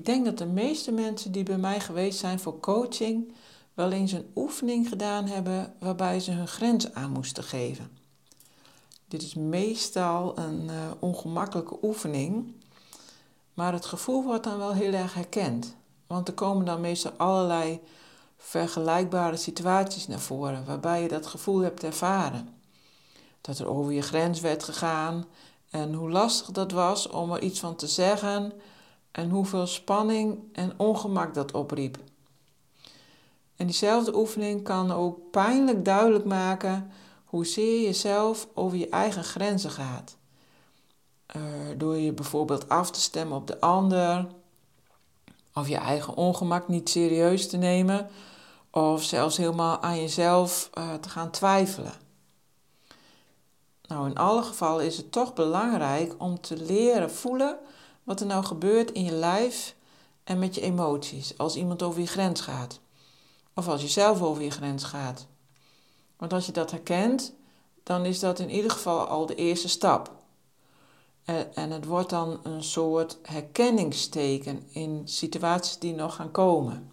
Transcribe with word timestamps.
Ik 0.00 0.06
denk 0.06 0.24
dat 0.24 0.38
de 0.38 0.46
meeste 0.46 0.92
mensen 0.92 1.32
die 1.32 1.42
bij 1.42 1.58
mij 1.58 1.80
geweest 1.80 2.18
zijn 2.18 2.40
voor 2.40 2.60
coaching 2.60 3.32
wel 3.74 3.92
eens 3.92 4.12
een 4.12 4.30
oefening 4.34 4.88
gedaan 4.88 5.26
hebben 5.26 5.74
waarbij 5.78 6.20
ze 6.20 6.30
hun 6.30 6.48
grens 6.48 6.94
aan 6.94 7.10
moesten 7.10 7.44
geven. 7.44 7.90
Dit 9.08 9.22
is 9.22 9.34
meestal 9.34 10.38
een 10.38 10.64
uh, 10.64 10.90
ongemakkelijke 11.00 11.78
oefening, 11.82 12.52
maar 13.54 13.72
het 13.72 13.84
gevoel 13.84 14.24
wordt 14.24 14.44
dan 14.44 14.58
wel 14.58 14.72
heel 14.72 14.92
erg 14.92 15.14
herkend. 15.14 15.76
Want 16.06 16.28
er 16.28 16.34
komen 16.34 16.64
dan 16.64 16.80
meestal 16.80 17.12
allerlei 17.16 17.80
vergelijkbare 18.36 19.36
situaties 19.36 20.06
naar 20.06 20.20
voren 20.20 20.64
waarbij 20.64 21.02
je 21.02 21.08
dat 21.08 21.26
gevoel 21.26 21.58
hebt 21.58 21.84
ervaren. 21.84 22.48
Dat 23.40 23.58
er 23.58 23.68
over 23.68 23.92
je 23.92 24.02
grens 24.02 24.40
werd 24.40 24.64
gegaan 24.64 25.26
en 25.70 25.94
hoe 25.94 26.10
lastig 26.10 26.50
dat 26.50 26.72
was 26.72 27.08
om 27.08 27.32
er 27.32 27.42
iets 27.42 27.60
van 27.60 27.76
te 27.76 27.86
zeggen 27.86 28.52
en 29.12 29.30
hoeveel 29.30 29.66
spanning 29.66 30.38
en 30.52 30.72
ongemak 30.76 31.34
dat 31.34 31.52
opriep. 31.52 31.98
En 33.56 33.66
diezelfde 33.66 34.16
oefening 34.16 34.62
kan 34.62 34.92
ook 34.92 35.30
pijnlijk 35.30 35.84
duidelijk 35.84 36.24
maken 36.24 36.90
hoezeer 37.24 37.86
je 37.86 37.92
zelf 37.92 38.48
over 38.54 38.78
je 38.78 38.88
eigen 38.88 39.24
grenzen 39.24 39.70
gaat. 39.70 40.16
Uh, 41.36 41.42
door 41.76 41.96
je 41.96 42.12
bijvoorbeeld 42.12 42.68
af 42.68 42.90
te 42.90 43.00
stemmen 43.00 43.36
op 43.36 43.46
de 43.46 43.60
ander, 43.60 44.26
of 45.54 45.68
je 45.68 45.76
eigen 45.76 46.14
ongemak 46.14 46.68
niet 46.68 46.88
serieus 46.88 47.48
te 47.48 47.56
nemen, 47.56 48.08
of 48.70 49.02
zelfs 49.02 49.36
helemaal 49.36 49.80
aan 49.80 50.00
jezelf 50.00 50.70
uh, 50.78 50.94
te 50.94 51.08
gaan 51.08 51.30
twijfelen. 51.30 51.94
Nou, 53.86 54.08
in 54.08 54.16
alle 54.16 54.42
gevallen 54.42 54.84
is 54.84 54.96
het 54.96 55.12
toch 55.12 55.34
belangrijk 55.34 56.14
om 56.18 56.40
te 56.40 56.56
leren 56.56 57.10
voelen 57.10 57.58
wat 58.10 58.20
er 58.20 58.26
nou 58.26 58.44
gebeurt 58.44 58.92
in 58.92 59.04
je 59.04 59.12
lijf 59.12 59.74
en 60.24 60.38
met 60.38 60.54
je 60.54 60.60
emoties 60.60 61.38
als 61.38 61.56
iemand 61.56 61.82
over 61.82 62.00
je 62.00 62.06
grens 62.06 62.40
gaat. 62.40 62.80
Of 63.54 63.68
als 63.68 63.82
je 63.82 63.88
zelf 63.88 64.22
over 64.22 64.42
je 64.42 64.50
grens 64.50 64.84
gaat. 64.84 65.26
Want 66.16 66.32
als 66.32 66.46
je 66.46 66.52
dat 66.52 66.70
herkent, 66.70 67.34
dan 67.82 68.04
is 68.04 68.20
dat 68.20 68.38
in 68.38 68.50
ieder 68.50 68.70
geval 68.70 69.06
al 69.06 69.26
de 69.26 69.34
eerste 69.34 69.68
stap. 69.68 70.12
En 71.54 71.70
het 71.70 71.84
wordt 71.84 72.10
dan 72.10 72.40
een 72.42 72.62
soort 72.62 73.18
herkenningsteken 73.22 74.68
in 74.70 75.02
situaties 75.04 75.78
die 75.78 75.94
nog 75.94 76.14
gaan 76.14 76.30
komen. 76.30 76.92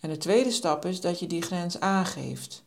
En 0.00 0.08
de 0.10 0.16
tweede 0.16 0.50
stap 0.50 0.84
is 0.84 1.00
dat 1.00 1.18
je 1.18 1.26
die 1.26 1.42
grens 1.42 1.80
aangeeft. 1.80 2.64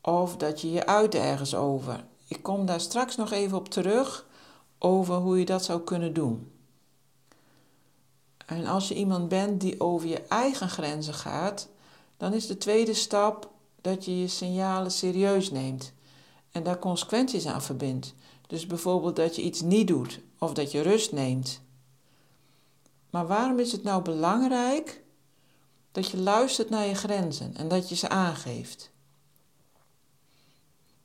Of 0.00 0.36
dat 0.36 0.60
je 0.60 0.70
je 0.70 0.86
uit 0.86 1.14
ergens 1.14 1.54
over. 1.54 2.04
Ik 2.28 2.42
kom 2.42 2.66
daar 2.66 2.80
straks 2.80 3.16
nog 3.16 3.30
even 3.30 3.58
op 3.58 3.68
terug 3.68 4.26
over 4.78 5.14
hoe 5.14 5.38
je 5.38 5.44
dat 5.44 5.64
zou 5.64 5.80
kunnen 5.80 6.12
doen. 6.12 6.52
En 8.46 8.66
als 8.66 8.88
je 8.88 8.94
iemand 8.94 9.28
bent 9.28 9.60
die 9.60 9.80
over 9.80 10.08
je 10.08 10.22
eigen 10.22 10.68
grenzen 10.68 11.14
gaat, 11.14 11.68
dan 12.16 12.32
is 12.32 12.46
de 12.46 12.58
tweede 12.58 12.94
stap 12.94 13.50
dat 13.80 14.04
je 14.04 14.20
je 14.20 14.28
signalen 14.28 14.90
serieus 14.90 15.50
neemt 15.50 15.92
en 16.50 16.62
daar 16.62 16.78
consequenties 16.78 17.46
aan 17.46 17.62
verbindt. 17.62 18.14
Dus 18.46 18.66
bijvoorbeeld 18.66 19.16
dat 19.16 19.36
je 19.36 19.42
iets 19.42 19.60
niet 19.60 19.88
doet 19.88 20.20
of 20.38 20.52
dat 20.52 20.72
je 20.72 20.80
rust 20.80 21.12
neemt. 21.12 21.60
Maar 23.10 23.26
waarom 23.26 23.58
is 23.58 23.72
het 23.72 23.82
nou 23.82 24.02
belangrijk 24.02 25.02
dat 25.92 26.10
je 26.10 26.18
luistert 26.18 26.70
naar 26.70 26.86
je 26.86 26.94
grenzen 26.94 27.56
en 27.56 27.68
dat 27.68 27.88
je 27.88 27.94
ze 27.94 28.08
aangeeft? 28.08 28.90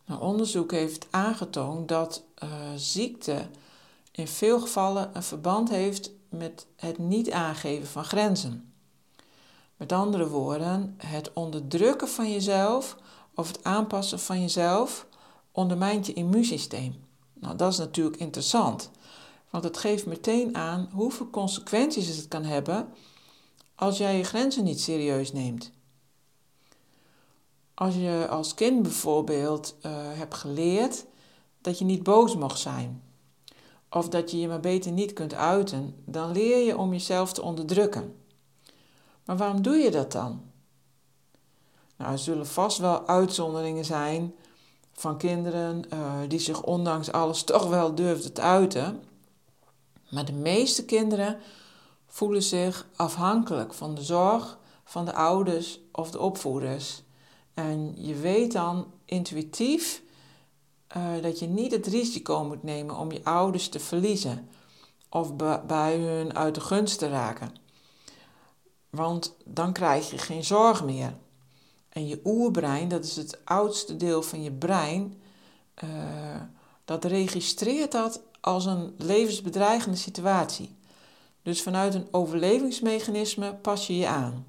Nou, 0.05 0.21
onderzoek 0.21 0.71
heeft 0.71 1.07
aangetoond 1.09 1.87
dat 1.87 2.23
uh, 2.43 2.49
ziekte 2.75 3.47
in 4.13 4.27
veel 4.27 4.59
gevallen 4.59 5.09
een 5.13 5.23
verband 5.23 5.69
heeft 5.69 6.11
met 6.29 6.65
het 6.75 6.97
niet 6.97 7.31
aangeven 7.31 7.87
van 7.87 8.03
grenzen. 8.03 8.73
Met 9.77 9.91
andere 9.91 10.27
woorden, 10.27 10.95
het 10.97 11.33
onderdrukken 11.33 12.07
van 12.07 12.31
jezelf 12.31 12.97
of 13.35 13.47
het 13.47 13.63
aanpassen 13.63 14.19
van 14.19 14.41
jezelf 14.41 15.07
ondermijnt 15.51 16.05
je 16.05 16.13
immuunsysteem. 16.13 17.05
Nou, 17.33 17.55
dat 17.55 17.71
is 17.71 17.77
natuurlijk 17.77 18.17
interessant, 18.17 18.91
want 19.49 19.63
het 19.63 19.77
geeft 19.77 20.05
meteen 20.05 20.55
aan 20.55 20.89
hoeveel 20.91 21.29
consequenties 21.29 22.07
het 22.07 22.27
kan 22.27 22.43
hebben 22.43 22.93
als 23.75 23.97
jij 23.97 24.17
je 24.17 24.23
grenzen 24.23 24.63
niet 24.63 24.81
serieus 24.81 25.31
neemt. 25.31 25.71
Als 27.73 27.95
je 27.95 28.27
als 28.29 28.53
kind 28.53 28.81
bijvoorbeeld 28.81 29.75
uh, 29.81 29.91
hebt 29.95 30.33
geleerd 30.33 31.05
dat 31.61 31.79
je 31.79 31.85
niet 31.85 32.03
boos 32.03 32.35
mag 32.35 32.57
zijn, 32.57 33.02
of 33.93 34.09
dat 34.09 34.31
je 34.31 34.39
je 34.39 34.47
maar 34.47 34.59
beter 34.59 34.91
niet 34.91 35.13
kunt 35.13 35.33
uiten, 35.33 35.95
dan 36.05 36.31
leer 36.31 36.65
je 36.65 36.77
om 36.77 36.91
jezelf 36.91 37.33
te 37.33 37.41
onderdrukken. 37.41 38.15
Maar 39.25 39.37
waarom 39.37 39.61
doe 39.61 39.75
je 39.75 39.91
dat 39.91 40.11
dan? 40.11 40.41
Nou, 41.97 42.11
er 42.11 42.19
zullen 42.19 42.47
vast 42.47 42.77
wel 42.77 43.07
uitzonderingen 43.07 43.85
zijn 43.85 44.33
van 44.93 45.17
kinderen 45.17 45.83
uh, 45.93 46.13
die 46.27 46.39
zich 46.39 46.63
ondanks 46.63 47.11
alles 47.11 47.43
toch 47.53 47.67
wel 47.67 47.95
durfden 47.95 48.33
te 48.33 48.41
uiten. 48.41 49.03
Maar 50.09 50.25
de 50.25 50.33
meeste 50.33 50.85
kinderen 50.85 51.37
voelen 52.07 52.43
zich 52.43 52.87
afhankelijk 52.95 53.73
van 53.73 53.95
de 53.95 54.03
zorg 54.03 54.57
van 54.83 55.05
de 55.05 55.13
ouders 55.13 55.79
of 55.91 56.11
de 56.11 56.19
opvoeders. 56.19 57.03
En 57.53 57.93
je 57.97 58.15
weet 58.15 58.51
dan 58.51 58.85
intuïtief 59.05 60.03
uh, 60.97 61.21
dat 61.21 61.39
je 61.39 61.47
niet 61.47 61.71
het 61.71 61.87
risico 61.87 62.43
moet 62.43 62.63
nemen 62.63 62.97
om 62.97 63.11
je 63.11 63.23
ouders 63.23 63.69
te 63.69 63.79
verliezen 63.79 64.49
of 65.09 65.35
bij 65.65 65.97
hun 65.97 66.35
uit 66.35 66.55
de 66.55 66.61
gunst 66.61 66.99
te 66.99 67.09
raken. 67.09 67.55
Want 68.89 69.35
dan 69.45 69.73
krijg 69.73 70.11
je 70.11 70.17
geen 70.17 70.43
zorg 70.43 70.83
meer. 70.83 71.15
En 71.89 72.07
je 72.07 72.21
oerbrein, 72.23 72.87
dat 72.87 73.03
is 73.03 73.15
het 73.15 73.45
oudste 73.45 73.95
deel 73.95 74.21
van 74.21 74.43
je 74.43 74.51
brein, 74.51 75.21
uh, 75.83 75.89
dat 76.85 77.05
registreert 77.05 77.91
dat 77.91 78.21
als 78.41 78.65
een 78.65 78.93
levensbedreigende 78.97 79.97
situatie. 79.97 80.75
Dus 81.41 81.61
vanuit 81.61 81.93
een 81.93 82.07
overlevingsmechanisme 82.11 83.53
pas 83.53 83.87
je 83.87 83.97
je 83.97 84.07
aan. 84.07 84.45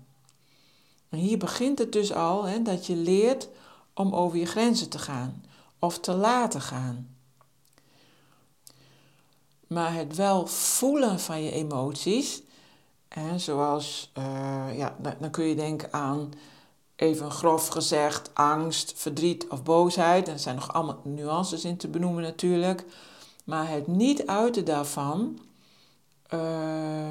En 1.08 1.18
hier 1.18 1.38
begint 1.38 1.78
het 1.78 1.92
dus 1.92 2.12
al 2.12 2.44
hè, 2.44 2.62
dat 2.62 2.86
je 2.86 2.96
leert 2.96 3.48
om 3.94 4.14
over 4.14 4.38
je 4.38 4.46
grenzen 4.46 4.88
te 4.88 4.98
gaan 4.98 5.43
of 5.84 5.98
te 5.98 6.14
laten 6.14 6.60
gaan. 6.60 7.16
Maar 9.66 9.94
het 9.94 10.16
wel 10.16 10.46
voelen 10.46 11.20
van 11.20 11.42
je 11.42 11.50
emoties, 11.50 12.42
en 13.08 13.40
zoals, 13.40 14.12
uh, 14.18 14.76
ja, 14.76 14.96
dan 15.18 15.30
kun 15.30 15.44
je 15.44 15.54
denken 15.54 15.92
aan, 15.92 16.32
even 16.96 17.30
grof 17.30 17.68
gezegd, 17.68 18.30
angst, 18.34 18.92
verdriet 18.96 19.48
of 19.48 19.62
boosheid. 19.62 20.28
Er 20.28 20.38
zijn 20.38 20.54
nog 20.54 20.72
allemaal 20.72 21.00
nuances 21.02 21.64
in 21.64 21.76
te 21.76 21.88
benoemen 21.88 22.22
natuurlijk. 22.22 22.84
Maar 23.44 23.68
het 23.68 23.86
niet 23.86 24.26
uiten 24.26 24.64
daarvan 24.64 25.38
uh, 26.34 27.10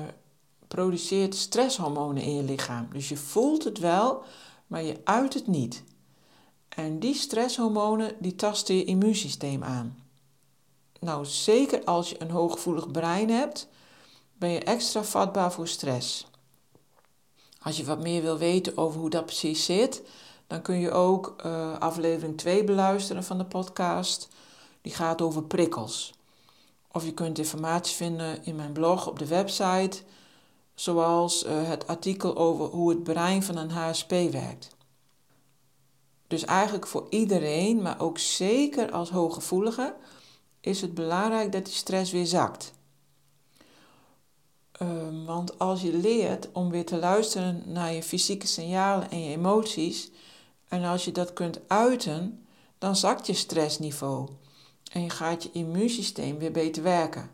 produceert 0.67 1.35
stresshormonen 1.35 2.23
in 2.23 2.35
je 2.35 2.43
lichaam. 2.43 2.87
Dus 2.91 3.09
je 3.09 3.17
voelt 3.17 3.63
het 3.63 3.79
wel, 3.79 4.23
maar 4.67 4.83
je 4.83 5.01
uit 5.03 5.33
het 5.33 5.47
niet. 5.47 5.83
En 6.75 6.99
die 6.99 7.13
stresshormonen 7.13 8.15
die 8.19 8.35
tasten 8.35 8.75
je 8.75 8.83
immuunsysteem 8.83 9.63
aan. 9.63 10.03
Nou, 10.99 11.25
zeker 11.25 11.83
als 11.83 12.09
je 12.09 12.21
een 12.21 12.31
hooggevoelig 12.31 12.91
brein 12.91 13.29
hebt, 13.29 13.67
ben 14.33 14.49
je 14.49 14.59
extra 14.59 15.03
vatbaar 15.03 15.51
voor 15.51 15.67
stress. 15.67 16.27
Als 17.61 17.77
je 17.77 17.83
wat 17.83 18.01
meer 18.01 18.21
wil 18.21 18.37
weten 18.37 18.77
over 18.77 18.99
hoe 18.99 19.09
dat 19.09 19.25
precies 19.25 19.65
zit, 19.65 20.01
dan 20.47 20.61
kun 20.61 20.79
je 20.79 20.91
ook 20.91 21.35
uh, 21.45 21.77
aflevering 21.79 22.37
2 22.37 22.63
beluisteren 22.63 23.23
van 23.23 23.37
de 23.37 23.45
podcast. 23.45 24.27
Die 24.81 24.93
gaat 24.93 25.21
over 25.21 25.43
prikkels. 25.43 26.13
Of 26.91 27.05
je 27.05 27.13
kunt 27.13 27.37
informatie 27.37 27.95
vinden 27.95 28.45
in 28.45 28.55
mijn 28.55 28.71
blog 28.71 29.07
op 29.07 29.19
de 29.19 29.27
website, 29.27 30.01
zoals 30.75 31.45
uh, 31.45 31.51
het 31.67 31.87
artikel 31.87 32.37
over 32.37 32.65
hoe 32.65 32.89
het 32.89 33.03
brein 33.03 33.43
van 33.43 33.57
een 33.57 33.71
HSP 33.71 34.09
werkt. 34.09 34.75
Dus 36.33 36.45
eigenlijk 36.45 36.87
voor 36.87 37.07
iedereen, 37.09 37.81
maar 37.81 38.01
ook 38.01 38.17
zeker 38.17 38.91
als 38.91 39.09
hooggevoelige, 39.09 39.95
is 40.59 40.81
het 40.81 40.93
belangrijk 40.93 41.51
dat 41.51 41.65
die 41.65 41.73
stress 41.73 42.11
weer 42.11 42.25
zakt. 42.25 42.73
Um, 44.81 45.25
want 45.25 45.59
als 45.59 45.81
je 45.81 45.93
leert 45.93 46.51
om 46.51 46.69
weer 46.69 46.85
te 46.85 46.97
luisteren 46.97 47.63
naar 47.65 47.93
je 47.93 48.03
fysieke 48.03 48.47
signalen 48.47 49.11
en 49.11 49.23
je 49.23 49.29
emoties, 49.29 50.11
en 50.67 50.83
als 50.83 51.05
je 51.05 51.11
dat 51.11 51.33
kunt 51.33 51.59
uiten, 51.67 52.45
dan 52.77 52.95
zakt 52.95 53.27
je 53.27 53.33
stressniveau 53.33 54.29
en 54.91 55.01
je 55.01 55.09
gaat 55.09 55.43
je 55.43 55.49
immuunsysteem 55.51 56.37
weer 56.37 56.51
beter 56.51 56.83
werken. 56.83 57.29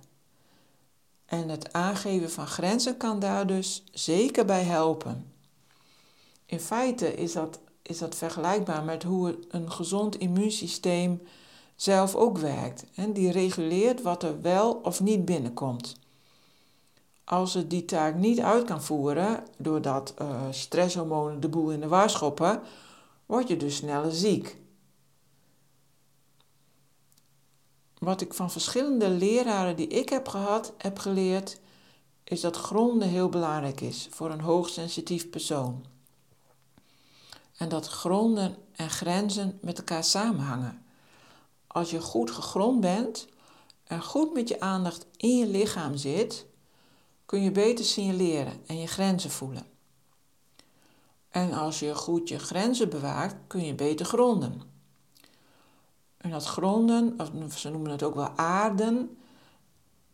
En 1.26 1.50
het 1.50 1.74
aangeven 1.74 2.32
van 2.32 2.48
grenzen 2.48 2.98
kan 2.98 3.20
daar 3.20 3.48
dus 3.48 3.84
zeker 3.92 4.46
bij 4.46 4.64
helpen. 4.64 5.34
In 6.46 6.60
feite 6.60 7.16
is 7.16 7.34
dat, 7.34 7.60
is 7.90 7.98
dat 7.98 8.16
vergelijkbaar 8.16 8.84
met 8.84 9.04
hoe 9.04 9.40
een 9.50 9.72
gezond 9.72 10.18
immuunsysteem 10.18 11.22
zelf 11.76 12.16
ook 12.16 12.38
werkt. 12.38 12.86
En 12.96 13.14
die 13.14 13.32
reguleert 13.32 14.02
wat 14.02 14.24
er 14.24 14.42
wel 14.42 14.74
of 14.74 15.02
niet 15.02 15.26
binnenkomt. 15.26 15.96
Als 17.24 17.54
het 17.54 17.70
die 17.70 17.86
taak 17.86 18.16
niet 18.16 18.40
uit 18.40 18.66
kan 18.66 18.84
voeren, 18.84 19.44
doordat 19.58 20.14
uh, 20.22 20.42
stresshormonen 20.50 21.40
de 21.40 21.50
boel 21.50 21.72
in 21.72 21.80
de 21.80 21.88
war 21.88 22.10
schoppen, 22.10 22.62
word 23.26 23.48
je 23.48 23.58
dus 23.58 23.76
sneller 23.76 24.12
ziek. 24.12 24.58
Wat 27.98 28.22
ik 28.22 28.34
van 28.34 28.52
verschillende 28.52 29.10
leraren 29.10 29.76
die 29.76 29.88
ik 29.88 30.10
heb 30.10 30.28
gehad 30.28 30.74
heb 30.78 31.00
geleerd, 31.00 31.60
is 32.24 32.42
dat 32.42 32.58
gronden 32.58 33.08
heel 33.08 33.30
belangrijk 33.30 33.82
is 33.82 34.08
voor 34.12 34.32
een 34.32 34.42
hoogsensitief 34.42 35.30
persoon. 35.30 35.86
En 37.60 37.70
dat 37.70 37.88
gronden 37.88 38.56
en 38.76 38.90
grenzen 38.90 39.58
met 39.62 39.78
elkaar 39.78 40.04
samenhangen. 40.04 40.86
Als 41.68 41.90
je 41.90 42.02
goed 42.02 42.32
gegrond 42.32 42.82
bent 42.82 43.28
en 43.84 44.04
goed 44.04 44.34
met 44.34 44.48
je 44.48 44.60
aandacht 44.60 45.06
in 45.18 45.38
je 45.38 45.48
lichaam 45.48 45.98
zit, 45.98 46.46
kun 47.26 47.42
je 47.42 47.52
beter 47.52 47.86
signaleren 47.86 48.54
en 48.66 48.80
je 48.80 48.88
grenzen 48.88 49.32
voelen. 49.32 49.66
En 51.30 51.54
als 51.54 51.80
je 51.80 51.96
goed 51.96 52.30
je 52.30 52.40
grenzen 52.40 52.90
bewaakt, 52.90 53.36
kun 53.48 53.66
je 53.66 53.76
beter 53.76 54.06
gronden. 54.06 54.62
En 56.18 56.30
dat 56.30 56.46
gronden, 56.46 57.16
of 57.44 57.58
ze 57.58 57.70
noemen 57.70 57.92
het 57.92 58.04
ook 58.04 58.16
wel 58.16 58.32
aarden, 58.36 59.18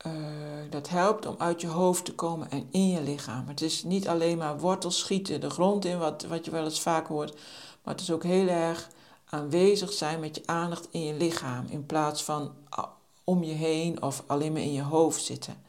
uh, 0.08 0.14
dat 0.70 0.90
helpt 0.90 1.26
om 1.26 1.36
uit 1.38 1.62
je 1.62 1.68
hoofd 1.68 2.06
te 2.06 2.14
komen 2.16 2.52
en 2.52 2.68
in 2.72 2.90
je 2.90 3.02
lichaam. 3.02 3.48
Het 3.48 3.62
is 3.62 3.84
niet 3.84 4.08
alleen 4.08 4.38
maar 4.38 4.60
wortels 4.60 5.00
schieten 5.00 5.42
de 5.42 5.50
grond 5.50 5.86
in, 5.86 5.98
wat, 5.98 6.24
wat 6.24 6.46
je 6.46 6.52
wel 6.52 6.64
eens 6.64 6.82
vaak 6.82 7.08
hoort, 7.08 7.34
maar 7.84 7.94
het 7.94 8.02
is 8.02 8.12
ook 8.12 8.24
heel 8.24 8.48
erg 8.48 8.90
aanwezig 9.26 9.94
zijn 9.94 10.20
met 10.20 10.36
je 10.36 10.44
aandacht 10.46 10.88
in 10.92 11.02
je 11.02 11.14
lichaam, 11.14 11.66
in 11.70 11.86
plaats 11.86 12.24
van 12.24 12.52
om 13.24 13.44
je 13.44 13.54
heen 13.54 14.02
of 14.02 14.24
alleen 14.28 14.54
maar 14.54 14.62
in 14.62 14.74
je 14.74 14.82
hoofd 14.82 15.24
zitten. 15.24 15.64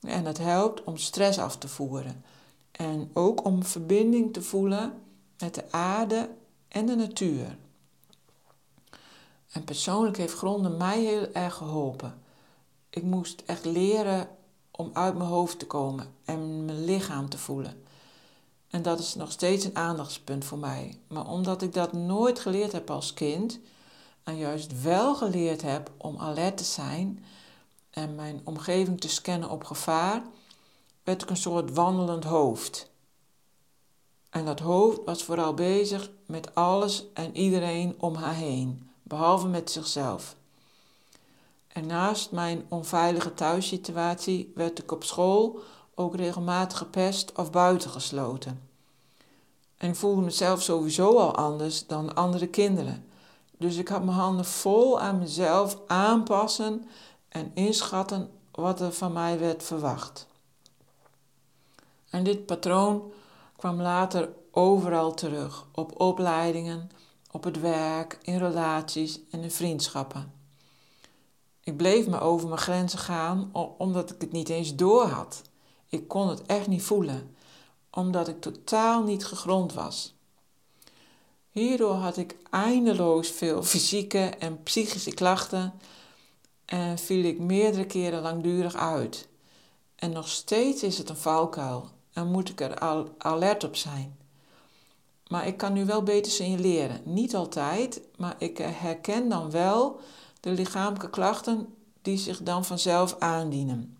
En 0.00 0.24
dat 0.24 0.38
helpt 0.38 0.84
om 0.84 0.96
stress 0.96 1.38
af 1.38 1.56
te 1.56 1.68
voeren. 1.68 2.24
En 2.70 3.10
ook 3.12 3.44
om 3.44 3.64
verbinding 3.64 4.32
te 4.32 4.42
voelen 4.42 4.92
met 5.38 5.54
de 5.54 5.72
aarde 5.72 6.30
en 6.68 6.86
de 6.86 6.94
natuur. 6.94 7.56
En 9.52 9.64
persoonlijk 9.64 10.16
heeft 10.16 10.34
gronden 10.34 10.76
mij 10.76 11.00
heel 11.00 11.32
erg 11.32 11.54
geholpen. 11.54 12.20
Ik 12.90 13.02
moest 13.02 13.42
echt 13.46 13.64
leren 13.64 14.28
om 14.70 14.90
uit 14.92 15.14
mijn 15.16 15.28
hoofd 15.28 15.58
te 15.58 15.66
komen 15.66 16.14
en 16.24 16.64
mijn 16.64 16.84
lichaam 16.84 17.28
te 17.28 17.38
voelen. 17.38 17.82
En 18.70 18.82
dat 18.82 18.98
is 18.98 19.14
nog 19.14 19.32
steeds 19.32 19.64
een 19.64 19.76
aandachtspunt 19.76 20.44
voor 20.44 20.58
mij. 20.58 20.98
Maar 21.08 21.28
omdat 21.28 21.62
ik 21.62 21.72
dat 21.72 21.92
nooit 21.92 22.38
geleerd 22.38 22.72
heb 22.72 22.90
als 22.90 23.14
kind, 23.14 23.58
en 24.26 24.36
juist 24.36 24.82
wel 24.82 25.14
geleerd 25.14 25.62
heb 25.62 25.90
om 25.96 26.18
alert 26.18 26.56
te 26.56 26.64
zijn 26.64 27.24
en 27.90 28.14
mijn 28.14 28.40
omgeving 28.44 29.00
te 29.00 29.08
scannen 29.08 29.50
op 29.50 29.64
gevaar, 29.64 30.22
werd 31.04 31.22
ik 31.22 31.30
een 31.30 31.36
soort 31.36 31.72
wandelend 31.74 32.24
hoofd. 32.24 32.90
En 34.30 34.44
dat 34.44 34.60
hoofd 34.60 35.00
was 35.04 35.22
vooral 35.22 35.54
bezig 35.54 36.10
met 36.26 36.54
alles 36.54 37.04
en 37.14 37.36
iedereen 37.36 37.94
om 37.98 38.14
haar 38.14 38.34
heen, 38.34 38.90
behalve 39.02 39.46
met 39.46 39.70
zichzelf. 39.70 40.36
En 41.76 41.86
naast 41.86 42.30
mijn 42.30 42.66
onveilige 42.68 43.34
thuissituatie 43.34 44.52
werd 44.54 44.78
ik 44.78 44.92
op 44.92 45.04
school 45.04 45.60
ook 45.94 46.16
regelmatig 46.16 46.78
gepest 46.78 47.32
of 47.32 47.50
buitengesloten. 47.50 48.68
En 49.76 49.96
voelde 49.96 50.22
mezelf 50.22 50.62
sowieso 50.62 51.18
al 51.18 51.34
anders 51.34 51.86
dan 51.86 52.14
andere 52.14 52.46
kinderen. 52.46 53.06
Dus 53.58 53.76
ik 53.76 53.88
had 53.88 54.04
mijn 54.04 54.16
handen 54.16 54.44
vol 54.44 55.00
aan 55.00 55.18
mezelf 55.18 55.78
aanpassen 55.86 56.88
en 57.28 57.50
inschatten 57.54 58.30
wat 58.50 58.80
er 58.80 58.92
van 58.92 59.12
mij 59.12 59.38
werd 59.38 59.62
verwacht. 59.62 60.26
En 62.10 62.24
dit 62.24 62.46
patroon 62.46 63.12
kwam 63.56 63.80
later 63.80 64.28
overal 64.50 65.14
terug, 65.14 65.66
op 65.72 66.00
opleidingen, 66.00 66.90
op 67.30 67.44
het 67.44 67.60
werk, 67.60 68.18
in 68.22 68.38
relaties 68.38 69.20
en 69.30 69.42
in 69.42 69.50
vriendschappen. 69.50 70.35
Ik 71.66 71.76
bleef 71.76 72.06
me 72.06 72.20
over 72.20 72.48
mijn 72.48 72.60
grenzen 72.60 72.98
gaan 72.98 73.50
omdat 73.78 74.10
ik 74.10 74.20
het 74.20 74.32
niet 74.32 74.48
eens 74.48 74.74
door 74.74 75.04
had. 75.04 75.42
Ik 75.88 76.08
kon 76.08 76.28
het 76.28 76.42
echt 76.42 76.66
niet 76.66 76.82
voelen, 76.82 77.36
omdat 77.90 78.28
ik 78.28 78.40
totaal 78.40 79.02
niet 79.02 79.24
gegrond 79.24 79.72
was. 79.72 80.14
Hierdoor 81.50 81.94
had 81.94 82.16
ik 82.16 82.36
eindeloos 82.50 83.28
veel 83.28 83.62
fysieke 83.62 84.18
en 84.18 84.62
psychische 84.62 85.14
klachten 85.14 85.72
en 86.64 86.98
viel 86.98 87.24
ik 87.24 87.38
meerdere 87.38 87.86
keren 87.86 88.22
langdurig 88.22 88.74
uit. 88.74 89.28
En 89.96 90.12
nog 90.12 90.28
steeds 90.28 90.82
is 90.82 90.98
het 90.98 91.08
een 91.08 91.16
valkuil 91.16 91.88
en 92.12 92.26
moet 92.26 92.48
ik 92.48 92.60
er 92.60 92.78
al 92.78 93.14
alert 93.18 93.64
op 93.64 93.76
zijn. 93.76 94.16
Maar 95.28 95.46
ik 95.46 95.56
kan 95.56 95.72
nu 95.72 95.84
wel 95.84 96.02
beter 96.02 96.32
signaleren. 96.32 97.00
Niet 97.04 97.34
altijd, 97.34 98.00
maar 98.16 98.34
ik 98.38 98.58
herken 98.58 99.28
dan 99.28 99.50
wel 99.50 100.00
de 100.46 100.52
lichamelijke 100.52 101.10
klachten 101.10 101.74
die 102.02 102.18
zich 102.18 102.42
dan 102.42 102.64
vanzelf 102.64 103.16
aandienen. 103.18 103.96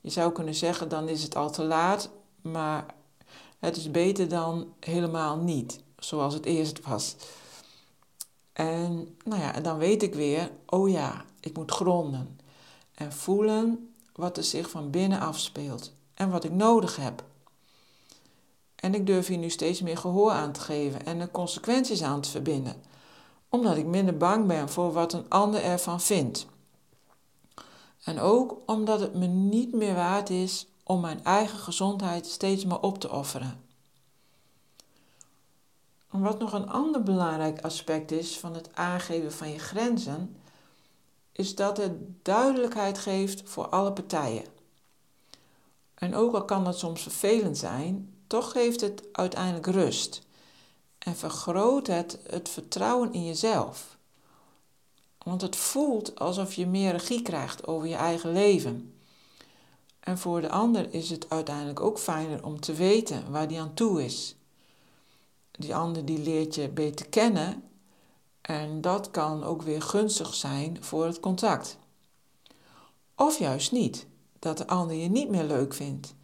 Je 0.00 0.10
zou 0.10 0.32
kunnen 0.32 0.54
zeggen, 0.54 0.88
dan 0.88 1.08
is 1.08 1.22
het 1.22 1.36
al 1.36 1.50
te 1.50 1.62
laat, 1.64 2.10
maar 2.42 2.86
het 3.58 3.76
is 3.76 3.90
beter 3.90 4.28
dan 4.28 4.72
helemaal 4.80 5.36
niet, 5.36 5.80
zoals 5.98 6.34
het 6.34 6.44
eerst 6.44 6.86
was. 6.86 7.16
En 8.52 9.16
nou 9.24 9.40
ja, 9.42 9.60
dan 9.60 9.78
weet 9.78 10.02
ik 10.02 10.14
weer, 10.14 10.50
oh 10.66 10.90
ja, 10.90 11.24
ik 11.40 11.56
moet 11.56 11.70
gronden 11.70 12.38
en 12.94 13.12
voelen 13.12 13.94
wat 14.12 14.36
er 14.36 14.44
zich 14.44 14.70
van 14.70 14.90
binnen 14.90 15.20
afspeelt 15.20 15.92
en 16.14 16.30
wat 16.30 16.44
ik 16.44 16.52
nodig 16.52 16.96
heb. 16.96 17.24
En 18.74 18.94
ik 18.94 19.06
durf 19.06 19.26
hier 19.26 19.38
nu 19.38 19.50
steeds 19.50 19.80
meer 19.80 19.98
gehoor 19.98 20.30
aan 20.30 20.52
te 20.52 20.60
geven 20.60 21.06
en 21.06 21.20
er 21.20 21.30
consequenties 21.30 22.02
aan 22.02 22.20
te 22.20 22.30
verbinden, 22.30 22.82
omdat 23.56 23.76
ik 23.76 23.86
minder 23.86 24.16
bang 24.16 24.46
ben 24.46 24.68
voor 24.68 24.92
wat 24.92 25.12
een 25.12 25.28
ander 25.28 25.62
ervan 25.62 26.00
vindt. 26.00 26.46
En 28.04 28.20
ook 28.20 28.56
omdat 28.66 29.00
het 29.00 29.14
me 29.14 29.26
niet 29.26 29.72
meer 29.74 29.94
waard 29.94 30.30
is 30.30 30.66
om 30.82 31.00
mijn 31.00 31.24
eigen 31.24 31.58
gezondheid 31.58 32.26
steeds 32.26 32.64
maar 32.64 32.80
op 32.80 32.98
te 32.98 33.10
offeren. 33.10 33.64
En 36.10 36.20
wat 36.20 36.38
nog 36.38 36.52
een 36.52 36.68
ander 36.68 37.02
belangrijk 37.02 37.60
aspect 37.60 38.12
is 38.12 38.38
van 38.38 38.54
het 38.54 38.68
aangeven 38.74 39.32
van 39.32 39.50
je 39.50 39.58
grenzen, 39.58 40.36
is 41.32 41.54
dat 41.54 41.76
het 41.76 41.92
duidelijkheid 42.24 42.98
geeft 42.98 43.48
voor 43.48 43.68
alle 43.68 43.92
partijen. 43.92 44.44
En 45.94 46.14
ook 46.14 46.34
al 46.34 46.44
kan 46.44 46.64
dat 46.64 46.78
soms 46.78 47.02
vervelend 47.02 47.58
zijn, 47.58 48.14
toch 48.26 48.52
geeft 48.52 48.80
het 48.80 49.02
uiteindelijk 49.12 49.66
rust 49.66 50.25
en 51.06 51.16
vergroot 51.16 51.86
het 51.86 52.18
het 52.30 52.48
vertrouwen 52.48 53.12
in 53.12 53.24
jezelf. 53.24 53.96
Want 55.18 55.40
het 55.40 55.56
voelt 55.56 56.18
alsof 56.18 56.54
je 56.54 56.66
meer 56.66 56.92
regie 56.92 57.22
krijgt 57.22 57.66
over 57.66 57.88
je 57.88 57.94
eigen 57.94 58.32
leven. 58.32 58.94
En 60.00 60.18
voor 60.18 60.40
de 60.40 60.50
ander 60.50 60.94
is 60.94 61.10
het 61.10 61.30
uiteindelijk 61.30 61.80
ook 61.80 61.98
fijner 61.98 62.44
om 62.44 62.60
te 62.60 62.72
weten 62.72 63.30
waar 63.30 63.48
die 63.48 63.60
aan 63.60 63.74
toe 63.74 64.04
is. 64.04 64.36
Die 65.50 65.74
ander 65.74 66.04
die 66.04 66.18
leert 66.18 66.54
je 66.54 66.68
beter 66.68 67.08
kennen 67.08 67.62
en 68.40 68.80
dat 68.80 69.10
kan 69.10 69.44
ook 69.44 69.62
weer 69.62 69.82
gunstig 69.82 70.34
zijn 70.34 70.84
voor 70.84 71.04
het 71.04 71.20
contact. 71.20 71.78
Of 73.16 73.38
juist 73.38 73.72
niet, 73.72 74.06
dat 74.38 74.58
de 74.58 74.66
ander 74.66 74.96
je 74.96 75.08
niet 75.08 75.28
meer 75.28 75.44
leuk 75.44 75.74
vindt 75.74 76.14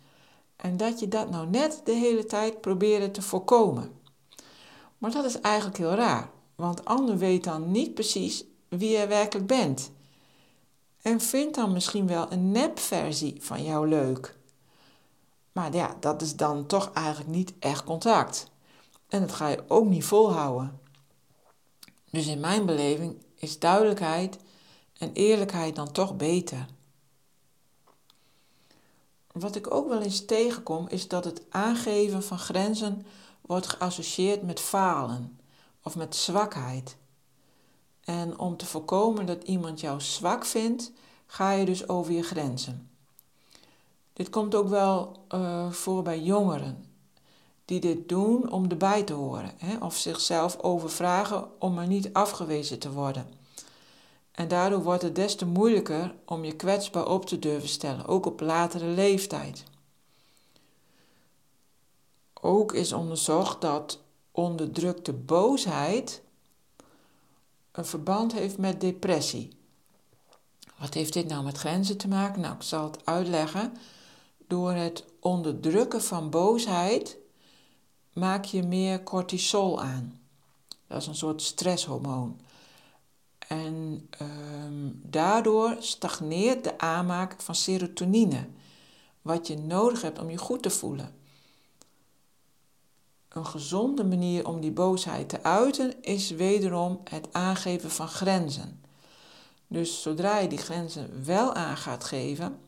en 0.56 0.76
dat 0.76 1.00
je 1.00 1.08
dat 1.08 1.30
nou 1.30 1.46
net 1.46 1.80
de 1.84 1.92
hele 1.92 2.26
tijd 2.26 2.60
probeert 2.60 3.14
te 3.14 3.22
voorkomen. 3.22 4.00
Maar 5.02 5.10
dat 5.10 5.24
is 5.24 5.40
eigenlijk 5.40 5.76
heel 5.76 5.94
raar, 5.94 6.30
want 6.54 6.76
de 6.76 6.84
ander 6.84 7.18
weet 7.18 7.44
dan 7.44 7.70
niet 7.70 7.94
precies 7.94 8.44
wie 8.68 8.98
je 8.98 9.06
werkelijk 9.06 9.46
bent. 9.46 9.90
En 11.00 11.20
vind 11.20 11.54
dan 11.54 11.72
misschien 11.72 12.06
wel 12.06 12.32
een 12.32 12.50
nepversie 12.50 13.36
van 13.40 13.64
jou 13.64 13.88
leuk. 13.88 14.36
Maar 15.52 15.74
ja, 15.74 15.96
dat 16.00 16.22
is 16.22 16.36
dan 16.36 16.66
toch 16.66 16.90
eigenlijk 16.92 17.30
niet 17.30 17.52
echt 17.58 17.84
contact. 17.84 18.50
En 19.08 19.20
dat 19.20 19.32
ga 19.32 19.48
je 19.48 19.64
ook 19.68 19.86
niet 19.86 20.04
volhouden. 20.04 20.80
Dus 22.10 22.26
in 22.26 22.40
mijn 22.40 22.66
beleving 22.66 23.16
is 23.34 23.58
duidelijkheid 23.58 24.38
en 24.98 25.12
eerlijkheid 25.12 25.76
dan 25.76 25.92
toch 25.92 26.16
beter. 26.16 26.66
Wat 29.32 29.56
ik 29.56 29.74
ook 29.74 29.88
wel 29.88 30.02
eens 30.02 30.24
tegenkom 30.24 30.88
is 30.88 31.08
dat 31.08 31.24
het 31.24 31.42
aangeven 31.50 32.22
van 32.22 32.38
grenzen 32.38 33.06
wordt 33.46 33.68
geassocieerd 33.68 34.42
met 34.42 34.60
falen 34.60 35.38
of 35.82 35.96
met 35.96 36.16
zwakheid. 36.16 36.96
En 38.04 38.38
om 38.38 38.56
te 38.56 38.66
voorkomen 38.66 39.26
dat 39.26 39.42
iemand 39.42 39.80
jou 39.80 40.00
zwak 40.00 40.44
vindt, 40.44 40.92
ga 41.26 41.50
je 41.50 41.64
dus 41.64 41.88
over 41.88 42.12
je 42.12 42.22
grenzen. 42.22 42.90
Dit 44.12 44.30
komt 44.30 44.54
ook 44.54 44.68
wel 44.68 45.24
uh, 45.34 45.70
voor 45.70 46.02
bij 46.02 46.20
jongeren 46.20 46.84
die 47.64 47.80
dit 47.80 48.08
doen 48.08 48.52
om 48.52 48.70
erbij 48.70 49.02
te 49.02 49.12
horen 49.12 49.52
hè, 49.56 49.76
of 49.76 49.96
zichzelf 49.96 50.58
overvragen 50.58 51.60
om 51.60 51.78
er 51.78 51.86
niet 51.86 52.12
afgewezen 52.12 52.78
te 52.78 52.92
worden. 52.92 53.26
En 54.32 54.48
daardoor 54.48 54.82
wordt 54.82 55.02
het 55.02 55.14
des 55.14 55.34
te 55.34 55.46
moeilijker 55.46 56.14
om 56.24 56.44
je 56.44 56.56
kwetsbaar 56.56 57.06
op 57.06 57.26
te 57.26 57.38
durven 57.38 57.68
stellen, 57.68 58.06
ook 58.06 58.26
op 58.26 58.40
latere 58.40 58.86
leeftijd. 58.86 59.64
Ook 62.44 62.72
is 62.72 62.92
onderzocht 62.92 63.60
dat 63.60 64.00
onderdrukte 64.30 65.12
boosheid 65.12 66.22
een 67.72 67.84
verband 67.84 68.32
heeft 68.32 68.58
met 68.58 68.80
depressie. 68.80 69.56
Wat 70.78 70.94
heeft 70.94 71.12
dit 71.12 71.28
nou 71.28 71.44
met 71.44 71.58
grenzen 71.58 71.96
te 71.96 72.08
maken? 72.08 72.40
Nou, 72.40 72.54
ik 72.54 72.62
zal 72.62 72.84
het 72.84 73.06
uitleggen. 73.06 73.76
Door 74.46 74.72
het 74.72 75.04
onderdrukken 75.20 76.02
van 76.02 76.30
boosheid 76.30 77.16
maak 78.12 78.44
je 78.44 78.62
meer 78.62 79.02
cortisol 79.02 79.80
aan. 79.80 80.20
Dat 80.86 81.00
is 81.00 81.06
een 81.06 81.14
soort 81.14 81.42
stresshormoon. 81.42 82.40
En 83.38 84.06
ehm, 84.10 84.90
daardoor 84.94 85.76
stagneert 85.78 86.64
de 86.64 86.78
aanmaak 86.78 87.40
van 87.40 87.54
serotonine, 87.54 88.48
wat 89.20 89.46
je 89.46 89.58
nodig 89.58 90.02
hebt 90.02 90.18
om 90.18 90.30
je 90.30 90.38
goed 90.38 90.62
te 90.62 90.70
voelen. 90.70 91.20
Een 93.32 93.46
gezonde 93.46 94.04
manier 94.04 94.46
om 94.46 94.60
die 94.60 94.72
boosheid 94.72 95.28
te 95.28 95.42
uiten 95.42 96.02
is 96.02 96.30
wederom 96.30 97.00
het 97.10 97.28
aangeven 97.32 97.90
van 97.90 98.08
grenzen. 98.08 98.80
Dus 99.66 100.02
zodra 100.02 100.38
je 100.38 100.48
die 100.48 100.58
grenzen 100.58 101.24
wel 101.24 101.54
aan 101.54 101.76
gaat 101.76 102.04
geven, 102.04 102.58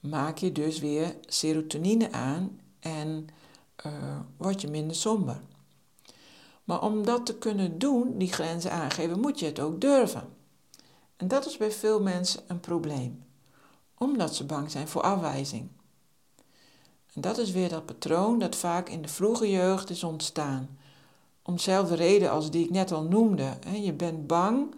maak 0.00 0.38
je 0.38 0.52
dus 0.52 0.78
weer 0.78 1.16
serotonine 1.26 2.12
aan 2.12 2.60
en 2.80 3.28
uh, 3.86 3.92
word 4.36 4.60
je 4.60 4.68
minder 4.68 4.96
somber. 4.96 5.40
Maar 6.64 6.82
om 6.82 7.04
dat 7.04 7.26
te 7.26 7.38
kunnen 7.38 7.78
doen, 7.78 8.18
die 8.18 8.32
grenzen 8.32 8.72
aangeven, 8.72 9.20
moet 9.20 9.38
je 9.38 9.46
het 9.46 9.60
ook 9.60 9.80
durven. 9.80 10.28
En 11.16 11.28
dat 11.28 11.46
is 11.46 11.56
bij 11.56 11.72
veel 11.72 12.02
mensen 12.02 12.42
een 12.46 12.60
probleem, 12.60 13.24
omdat 13.98 14.34
ze 14.34 14.44
bang 14.44 14.70
zijn 14.70 14.88
voor 14.88 15.02
afwijzing. 15.02 15.68
Dat 17.18 17.38
is 17.38 17.50
weer 17.50 17.68
dat 17.68 17.86
patroon 17.86 18.38
dat 18.38 18.56
vaak 18.56 18.88
in 18.88 19.02
de 19.02 19.08
vroege 19.08 19.50
jeugd 19.50 19.90
is 19.90 20.04
ontstaan. 20.04 20.78
Om 21.42 21.54
dezelfde 21.54 21.94
reden 21.94 22.30
als 22.30 22.50
die 22.50 22.64
ik 22.64 22.70
net 22.70 22.92
al 22.92 23.02
noemde. 23.02 23.58
Je 23.82 23.92
bent 23.92 24.26
bang 24.26 24.74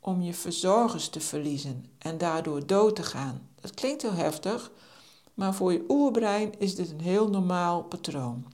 om 0.00 0.22
je 0.22 0.34
verzorgers 0.34 1.08
te 1.08 1.20
verliezen 1.20 1.86
en 1.98 2.18
daardoor 2.18 2.66
dood 2.66 2.96
te 2.96 3.02
gaan. 3.02 3.48
Dat 3.60 3.74
klinkt 3.74 4.02
heel 4.02 4.12
heftig, 4.12 4.70
maar 5.34 5.54
voor 5.54 5.72
je 5.72 5.84
oerbrein 5.88 6.58
is 6.58 6.74
dit 6.74 6.90
een 6.90 7.00
heel 7.00 7.28
normaal 7.28 7.82
patroon. 7.82 8.46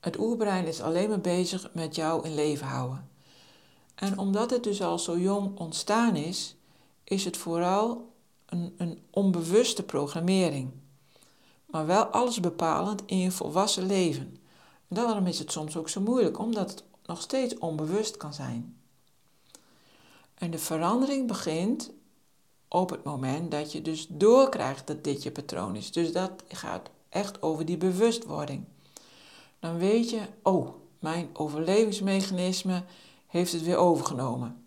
Het 0.00 0.18
oerbrein 0.18 0.66
is 0.66 0.80
alleen 0.80 1.08
maar 1.08 1.20
bezig 1.20 1.70
met 1.72 1.94
jou 1.94 2.24
in 2.24 2.34
leven 2.34 2.66
houden. 2.66 3.08
En 3.94 4.18
omdat 4.18 4.50
het 4.50 4.64
dus 4.64 4.82
al 4.82 4.98
zo 4.98 5.18
jong 5.18 5.58
ontstaan 5.58 6.16
is, 6.16 6.56
is 7.04 7.24
het 7.24 7.36
vooral 7.36 8.12
een, 8.46 8.74
een 8.76 9.02
onbewuste 9.10 9.82
programmering. 9.82 10.70
Maar 11.74 11.86
wel 11.86 12.04
alles 12.04 12.40
bepalend 12.40 13.02
in 13.06 13.18
je 13.18 13.30
volwassen 13.30 13.86
leven. 13.86 14.36
En 14.88 14.96
daarom 14.96 15.26
is 15.26 15.38
het 15.38 15.52
soms 15.52 15.76
ook 15.76 15.88
zo 15.88 16.00
moeilijk, 16.00 16.38
omdat 16.38 16.70
het 16.70 16.84
nog 17.06 17.20
steeds 17.20 17.58
onbewust 17.58 18.16
kan 18.16 18.34
zijn. 18.34 18.76
En 20.34 20.50
de 20.50 20.58
verandering 20.58 21.26
begint 21.26 21.90
op 22.68 22.90
het 22.90 23.04
moment 23.04 23.50
dat 23.50 23.72
je 23.72 23.82
dus 23.82 24.06
doorkrijgt 24.10 24.86
dat 24.86 25.04
dit 25.04 25.22
je 25.22 25.30
patroon 25.30 25.76
is. 25.76 25.92
Dus 25.92 26.12
dat 26.12 26.30
gaat 26.48 26.90
echt 27.08 27.42
over 27.42 27.64
die 27.64 27.76
bewustwording. 27.76 28.64
Dan 29.58 29.78
weet 29.78 30.10
je, 30.10 30.20
oh, 30.42 30.68
mijn 30.98 31.28
overlevingsmechanisme 31.32 32.82
heeft 33.26 33.52
het 33.52 33.62
weer 33.62 33.76
overgenomen. 33.76 34.66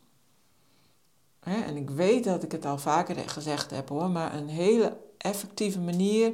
en 1.40 1.76
ik 1.76 1.90
weet 1.90 2.24
dat 2.24 2.44
ik 2.44 2.52
het 2.52 2.66
al 2.66 2.78
vaker 2.78 3.30
gezegd 3.30 3.72
heb 3.72 3.90
hoor, 3.90 4.10
maar 4.10 4.36
een 4.36 4.50
hele 4.50 4.98
effectieve 5.18 5.80
manier 5.80 6.34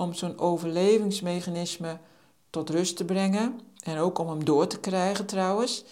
om 0.00 0.14
zo'n 0.14 0.38
overlevingsmechanisme 0.38 1.98
tot 2.50 2.70
rust 2.70 2.96
te 2.96 3.04
brengen 3.04 3.60
en 3.82 3.98
ook 3.98 4.18
om 4.18 4.28
hem 4.28 4.44
door 4.44 4.66
te 4.66 4.80
krijgen 4.80 5.26
trouwens, 5.26 5.84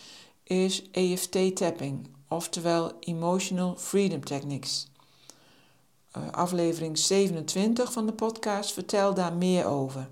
is 0.42 0.90
EFT-tapping, 0.90 2.08
oftewel 2.28 2.92
Emotional 3.00 3.76
Freedom 3.76 4.24
Techniques. 4.24 4.88
Eh, 6.10 6.30
aflevering 6.30 6.98
27 6.98 7.92
van 7.92 8.06
de 8.06 8.12
podcast 8.12 8.72
vertel 8.72 9.14
daar 9.14 9.32
meer 9.32 9.66
over. 9.66 10.08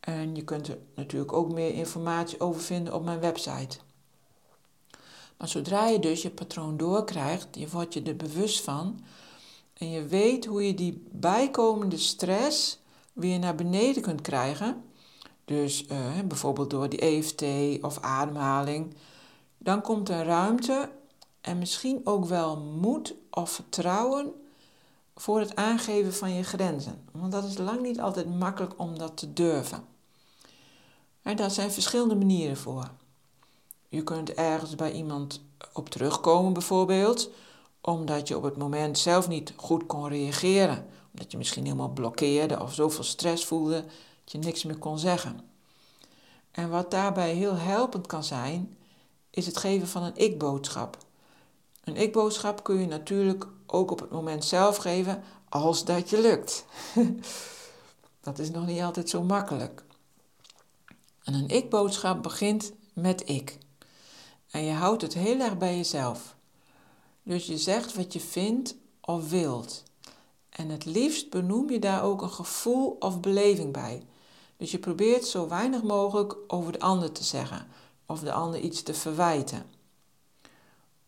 En 0.00 0.34
je 0.34 0.44
kunt 0.44 0.68
er 0.68 0.78
natuurlijk 0.94 1.32
ook 1.32 1.52
meer 1.52 1.74
informatie 1.74 2.40
over 2.40 2.60
vinden 2.60 2.94
op 2.94 3.04
mijn 3.04 3.20
website. 3.20 3.78
Maar 5.36 5.48
zodra 5.48 5.86
je 5.86 5.98
dus 5.98 6.22
je 6.22 6.30
patroon 6.30 6.76
doorkrijgt, 6.76 7.48
je 7.52 7.68
wordt 7.68 7.94
je 7.94 8.02
er 8.02 8.16
bewust 8.16 8.60
van 8.60 9.04
en 9.74 9.90
je 9.90 10.06
weet 10.06 10.44
hoe 10.44 10.66
je 10.66 10.74
die 10.74 11.04
bijkomende 11.10 11.98
stress 11.98 12.82
weer 13.14 13.38
naar 13.38 13.54
beneden 13.54 14.02
kunt 14.02 14.20
krijgen, 14.20 14.84
dus 15.44 15.84
uh, 15.86 16.20
bijvoorbeeld 16.24 16.70
door 16.70 16.88
die 16.88 17.00
EFT 17.00 17.42
of 17.82 18.00
ademhaling, 18.00 18.94
dan 19.58 19.82
komt 19.82 20.08
er 20.08 20.24
ruimte 20.24 20.90
en 21.40 21.58
misschien 21.58 22.00
ook 22.04 22.24
wel 22.24 22.56
moed 22.58 23.14
of 23.30 23.50
vertrouwen 23.50 24.32
voor 25.16 25.40
het 25.40 25.56
aangeven 25.56 26.14
van 26.14 26.32
je 26.32 26.42
grenzen. 26.42 27.04
Want 27.12 27.32
dat 27.32 27.44
is 27.44 27.58
lang 27.58 27.82
niet 27.82 28.00
altijd 28.00 28.38
makkelijk 28.38 28.72
om 28.76 28.98
dat 28.98 29.16
te 29.16 29.32
durven. 29.32 29.84
En 31.22 31.36
daar 31.36 31.50
zijn 31.50 31.70
verschillende 31.70 32.14
manieren 32.14 32.56
voor. 32.56 32.90
Je 33.88 34.02
kunt 34.02 34.32
ergens 34.32 34.74
bij 34.74 34.92
iemand 34.92 35.42
op 35.72 35.88
terugkomen, 35.88 36.52
bijvoorbeeld, 36.52 37.30
omdat 37.80 38.28
je 38.28 38.36
op 38.36 38.42
het 38.42 38.56
moment 38.56 38.98
zelf 38.98 39.28
niet 39.28 39.52
goed 39.56 39.86
kon 39.86 40.08
reageren. 40.08 40.86
Omdat 41.14 41.32
je 41.32 41.38
misschien 41.38 41.64
helemaal 41.64 41.88
blokkeerde 41.88 42.60
of 42.60 42.74
zoveel 42.74 43.04
stress 43.04 43.44
voelde 43.44 43.84
dat 44.24 44.32
je 44.32 44.38
niks 44.38 44.64
meer 44.64 44.78
kon 44.78 44.98
zeggen. 44.98 45.40
En 46.50 46.70
wat 46.70 46.90
daarbij 46.90 47.34
heel 47.34 47.54
helpend 47.56 48.06
kan 48.06 48.24
zijn, 48.24 48.76
is 49.30 49.46
het 49.46 49.56
geven 49.56 49.88
van 49.88 50.02
een 50.02 50.16
ik-boodschap. 50.16 50.98
Een 51.84 51.96
ik-boodschap 51.96 52.64
kun 52.64 52.80
je 52.80 52.86
natuurlijk 52.86 53.46
ook 53.66 53.90
op 53.90 54.00
het 54.00 54.10
moment 54.10 54.44
zelf 54.44 54.76
geven 54.76 55.22
als 55.48 55.84
dat 55.84 56.10
je 56.10 56.20
lukt. 56.20 56.64
dat 58.20 58.38
is 58.38 58.50
nog 58.50 58.66
niet 58.66 58.80
altijd 58.80 59.08
zo 59.08 59.22
makkelijk. 59.22 59.84
En 61.22 61.34
een 61.34 61.48
ik-boodschap 61.48 62.22
begint 62.22 62.72
met 62.92 63.28
ik. 63.28 63.58
En 64.50 64.64
je 64.64 64.72
houdt 64.72 65.02
het 65.02 65.14
heel 65.14 65.40
erg 65.40 65.58
bij 65.58 65.76
jezelf. 65.76 66.36
Dus 67.22 67.46
je 67.46 67.58
zegt 67.58 67.94
wat 67.94 68.12
je 68.12 68.20
vindt 68.20 68.74
of 69.00 69.30
wilt. 69.30 69.82
En 70.56 70.68
het 70.68 70.84
liefst 70.84 71.30
benoem 71.30 71.70
je 71.70 71.78
daar 71.78 72.02
ook 72.02 72.22
een 72.22 72.30
gevoel 72.30 72.96
of 72.98 73.20
beleving 73.20 73.72
bij. 73.72 74.02
Dus 74.56 74.70
je 74.70 74.78
probeert 74.78 75.26
zo 75.26 75.48
weinig 75.48 75.82
mogelijk 75.82 76.36
over 76.46 76.72
de 76.72 76.80
ander 76.80 77.12
te 77.12 77.24
zeggen 77.24 77.66
of 78.06 78.20
de 78.20 78.32
ander 78.32 78.60
iets 78.60 78.82
te 78.82 78.94
verwijten. 78.94 79.66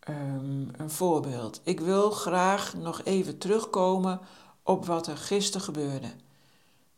Um, 0.08 0.70
een 0.76 0.90
voorbeeld. 0.90 1.60
Ik 1.62 1.80
wil 1.80 2.10
graag 2.10 2.74
nog 2.74 3.02
even 3.04 3.38
terugkomen 3.38 4.20
op 4.62 4.86
wat 4.86 5.06
er 5.06 5.16
gisteren 5.16 5.66
gebeurde. 5.66 6.12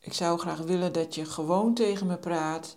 Ik 0.00 0.12
zou 0.12 0.38
graag 0.38 0.58
willen 0.58 0.92
dat 0.92 1.14
je 1.14 1.24
gewoon 1.24 1.74
tegen 1.74 2.06
me 2.06 2.16
praat 2.16 2.76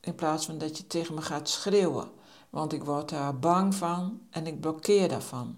in 0.00 0.14
plaats 0.14 0.46
van 0.46 0.58
dat 0.58 0.76
je 0.76 0.86
tegen 0.86 1.14
me 1.14 1.22
gaat 1.22 1.48
schreeuwen, 1.48 2.10
want 2.50 2.72
ik 2.72 2.84
word 2.84 3.08
daar 3.08 3.38
bang 3.38 3.74
van 3.74 4.20
en 4.30 4.46
ik 4.46 4.60
blokkeer 4.60 5.08
daarvan. 5.08 5.56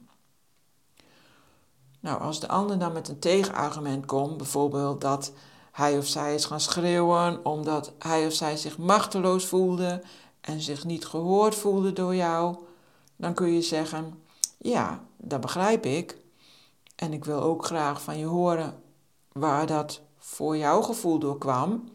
Nou, 2.03 2.21
als 2.21 2.41
de 2.41 2.49
ander 2.49 2.79
dan 2.79 2.93
met 2.93 3.09
een 3.09 3.19
tegenargument 3.19 4.07
komt, 4.07 4.37
bijvoorbeeld 4.37 5.01
dat 5.01 5.33
hij 5.73 5.99
of 5.99 6.07
zij 6.07 6.35
is 6.35 6.45
gaan 6.45 6.61
schreeuwen 6.61 7.45
omdat 7.45 7.93
hij 7.99 8.27
of 8.27 8.33
zij 8.33 8.57
zich 8.57 8.79
machteloos 8.79 9.47
voelde 9.47 10.03
en 10.41 10.61
zich 10.61 10.85
niet 10.85 11.07
gehoord 11.07 11.55
voelde 11.55 11.93
door 11.93 12.15
jou, 12.15 12.57
dan 13.17 13.35
kun 13.35 13.53
je 13.53 13.63
zeggen: 13.63 14.23
Ja, 14.59 15.01
dat 15.17 15.41
begrijp 15.41 15.87
ik. 15.87 16.17
En 16.97 17.13
ik 17.13 17.25
wil 17.25 17.41
ook 17.41 17.65
graag 17.65 18.03
van 18.03 18.19
je 18.19 18.27
horen 18.27 18.83
waar 19.33 19.67
dat 19.67 20.01
voor 20.19 20.57
jouw 20.57 20.83
gevoel 20.83 21.19
door 21.19 21.39
kwam. 21.39 21.89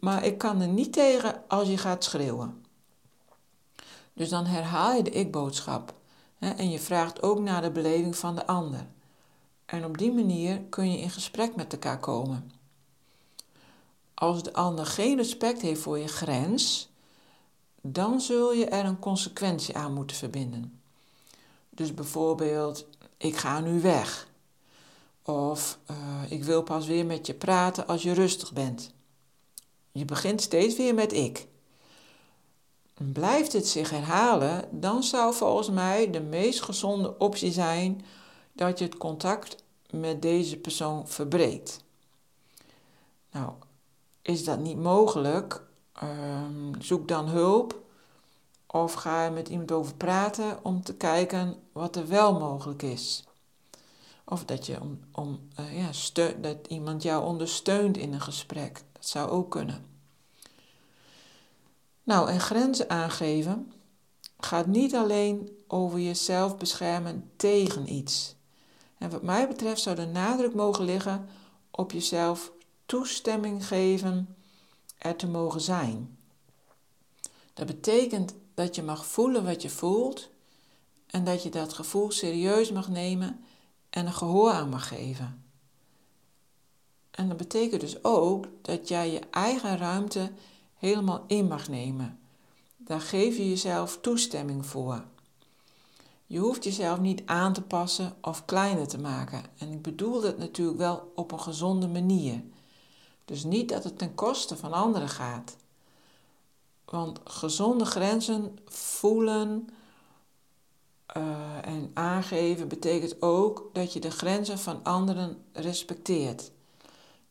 Maar 0.00 0.24
ik 0.24 0.38
kan 0.38 0.60
er 0.60 0.68
niet 0.68 0.92
tegen 0.92 1.42
als 1.48 1.68
je 1.68 1.78
gaat 1.78 2.04
schreeuwen. 2.04 2.64
Dus 4.12 4.28
dan 4.28 4.46
herhaal 4.46 4.92
je 4.92 5.02
de 5.02 5.10
ik-boodschap. 5.10 5.94
En 6.38 6.70
je 6.70 6.78
vraagt 6.78 7.22
ook 7.22 7.38
naar 7.38 7.62
de 7.62 7.70
beleving 7.70 8.16
van 8.16 8.34
de 8.34 8.46
ander. 8.46 8.86
En 9.70 9.84
op 9.84 9.98
die 9.98 10.12
manier 10.12 10.60
kun 10.60 10.92
je 10.92 10.98
in 10.98 11.10
gesprek 11.10 11.56
met 11.56 11.72
elkaar 11.72 11.98
komen. 11.98 12.52
Als 14.14 14.42
de 14.42 14.52
ander 14.52 14.86
geen 14.86 15.16
respect 15.16 15.60
heeft 15.60 15.80
voor 15.80 15.98
je 15.98 16.08
grens, 16.08 16.88
dan 17.80 18.20
zul 18.20 18.52
je 18.52 18.66
er 18.66 18.84
een 18.84 18.98
consequentie 18.98 19.76
aan 19.76 19.94
moeten 19.94 20.16
verbinden. 20.16 20.80
Dus 21.70 21.94
bijvoorbeeld, 21.94 22.86
ik 23.16 23.36
ga 23.36 23.60
nu 23.60 23.80
weg. 23.80 24.28
Of 25.22 25.78
uh, 25.90 25.96
ik 26.28 26.44
wil 26.44 26.62
pas 26.62 26.86
weer 26.86 27.06
met 27.06 27.26
je 27.26 27.34
praten 27.34 27.86
als 27.86 28.02
je 28.02 28.12
rustig 28.12 28.52
bent. 28.52 28.90
Je 29.92 30.04
begint 30.04 30.40
steeds 30.42 30.76
weer 30.76 30.94
met 30.94 31.12
ik. 31.12 31.46
Blijft 32.94 33.52
het 33.52 33.66
zich 33.66 33.90
herhalen, 33.90 34.68
dan 34.70 35.02
zou 35.02 35.34
volgens 35.34 35.70
mij 35.70 36.10
de 36.10 36.20
meest 36.20 36.62
gezonde 36.62 37.18
optie 37.18 37.52
zijn 37.52 38.04
dat 38.68 38.78
je 38.78 38.84
het 38.84 38.96
contact 38.96 39.56
met 39.90 40.22
deze 40.22 40.56
persoon 40.56 41.08
verbreekt. 41.08 41.84
Nou, 43.30 43.52
is 44.22 44.44
dat 44.44 44.58
niet 44.58 44.76
mogelijk? 44.76 45.62
Ehm, 45.92 46.80
zoek 46.80 47.08
dan 47.08 47.28
hulp 47.28 47.82
of 48.66 48.92
ga 48.92 49.24
er 49.24 49.32
met 49.32 49.48
iemand 49.48 49.72
over 49.72 49.94
praten 49.94 50.58
om 50.64 50.82
te 50.82 50.94
kijken 50.94 51.62
wat 51.72 51.96
er 51.96 52.08
wel 52.08 52.38
mogelijk 52.38 52.82
is. 52.82 53.24
Of 54.24 54.44
dat, 54.44 54.66
je 54.66 54.80
om, 54.80 55.00
om, 55.12 55.48
uh, 55.60 55.78
ja, 55.78 55.92
steun, 55.92 56.42
dat 56.42 56.56
iemand 56.68 57.02
jou 57.02 57.24
ondersteunt 57.24 57.96
in 57.96 58.12
een 58.12 58.20
gesprek. 58.20 58.82
Dat 58.92 59.06
zou 59.06 59.30
ook 59.30 59.50
kunnen. 59.50 59.86
Nou, 62.02 62.30
en 62.30 62.40
grenzen 62.40 62.90
aangeven 62.90 63.72
gaat 64.38 64.66
niet 64.66 64.94
alleen 64.94 65.58
over 65.66 65.98
jezelf 65.98 66.56
beschermen 66.56 67.30
tegen 67.36 67.92
iets. 67.92 68.38
En 69.00 69.10
wat 69.10 69.22
mij 69.22 69.48
betreft 69.48 69.80
zou 69.80 69.96
de 69.96 70.06
nadruk 70.06 70.54
mogen 70.54 70.84
liggen 70.84 71.28
op 71.70 71.92
jezelf 71.92 72.52
toestemming 72.86 73.66
geven 73.66 74.36
er 74.98 75.16
te 75.16 75.26
mogen 75.26 75.60
zijn. 75.60 76.18
Dat 77.54 77.66
betekent 77.66 78.34
dat 78.54 78.74
je 78.74 78.82
mag 78.82 79.06
voelen 79.06 79.44
wat 79.44 79.62
je 79.62 79.70
voelt 79.70 80.28
en 81.06 81.24
dat 81.24 81.42
je 81.42 81.48
dat 81.48 81.72
gevoel 81.72 82.10
serieus 82.10 82.72
mag 82.72 82.88
nemen 82.88 83.44
en 83.90 84.06
een 84.06 84.12
gehoor 84.12 84.50
aan 84.50 84.68
mag 84.68 84.88
geven. 84.88 85.44
En 87.10 87.28
dat 87.28 87.36
betekent 87.36 87.80
dus 87.80 88.04
ook 88.04 88.46
dat 88.62 88.88
jij 88.88 89.10
je 89.10 89.20
eigen 89.30 89.78
ruimte 89.78 90.32
helemaal 90.74 91.24
in 91.26 91.46
mag 91.46 91.68
nemen. 91.68 92.20
Daar 92.76 93.00
geef 93.00 93.36
je 93.36 93.48
jezelf 93.48 93.98
toestemming 94.00 94.66
voor. 94.66 95.04
Je 96.30 96.38
hoeft 96.38 96.64
jezelf 96.64 97.00
niet 97.00 97.22
aan 97.26 97.52
te 97.52 97.62
passen 97.62 98.16
of 98.20 98.44
kleiner 98.44 98.88
te 98.88 98.98
maken. 98.98 99.42
En 99.58 99.72
ik 99.72 99.82
bedoel 99.82 100.20
dat 100.20 100.38
natuurlijk 100.38 100.78
wel 100.78 101.12
op 101.14 101.32
een 101.32 101.40
gezonde 101.40 101.88
manier. 101.88 102.42
Dus 103.24 103.44
niet 103.44 103.68
dat 103.68 103.84
het 103.84 103.98
ten 103.98 104.14
koste 104.14 104.56
van 104.56 104.72
anderen 104.72 105.08
gaat. 105.08 105.56
Want 106.84 107.20
gezonde 107.24 107.84
grenzen 107.84 108.58
voelen 108.66 109.68
uh, 111.16 111.66
en 111.66 111.90
aangeven 111.94 112.68
betekent 112.68 113.22
ook 113.22 113.70
dat 113.72 113.92
je 113.92 114.00
de 114.00 114.10
grenzen 114.10 114.58
van 114.58 114.84
anderen 114.84 115.44
respecteert. 115.52 116.50